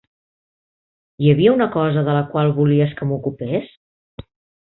Hi 1.25 1.29
havia 1.33 1.51
una 1.57 1.67
cosa 1.75 2.03
de 2.09 2.15
la 2.17 2.25
qual 2.33 2.51
volies 2.59 2.97
que 3.01 3.09
m'ocupés? 3.11 3.71